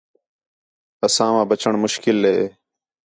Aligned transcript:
اساواں 1.05 1.45
بچّݨ 1.49 1.73
مُشکل 1.83 2.17
ہِے 2.29 2.39